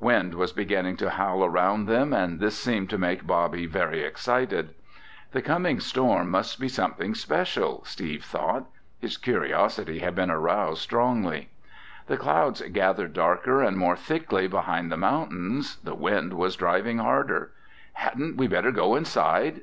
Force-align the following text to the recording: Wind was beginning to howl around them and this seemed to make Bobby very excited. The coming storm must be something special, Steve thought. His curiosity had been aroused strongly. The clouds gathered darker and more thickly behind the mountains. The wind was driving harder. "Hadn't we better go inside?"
Wind 0.00 0.32
was 0.32 0.54
beginning 0.54 0.96
to 0.96 1.10
howl 1.10 1.44
around 1.44 1.84
them 1.84 2.14
and 2.14 2.40
this 2.40 2.56
seemed 2.58 2.88
to 2.88 2.96
make 2.96 3.26
Bobby 3.26 3.66
very 3.66 4.02
excited. 4.02 4.72
The 5.32 5.42
coming 5.42 5.80
storm 5.80 6.30
must 6.30 6.58
be 6.58 6.66
something 6.66 7.14
special, 7.14 7.84
Steve 7.84 8.24
thought. 8.24 8.64
His 9.00 9.18
curiosity 9.18 9.98
had 9.98 10.14
been 10.14 10.30
aroused 10.30 10.80
strongly. 10.80 11.50
The 12.06 12.16
clouds 12.16 12.62
gathered 12.72 13.12
darker 13.12 13.60
and 13.62 13.76
more 13.76 13.96
thickly 13.96 14.46
behind 14.48 14.90
the 14.90 14.96
mountains. 14.96 15.76
The 15.76 15.94
wind 15.94 16.32
was 16.32 16.56
driving 16.56 16.96
harder. 16.96 17.50
"Hadn't 17.92 18.38
we 18.38 18.46
better 18.46 18.72
go 18.72 18.94
inside?" 18.96 19.54